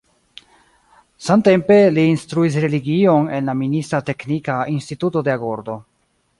Samtempe, 1.25 1.77
li 1.97 2.05
instruis 2.13 2.57
religion 2.65 3.29
en 3.41 3.53
la 3.53 3.57
minista 3.61 4.03
teknika 4.11 4.59
instituto 4.79 5.27
de 5.29 5.39
Agordo. 5.39 5.81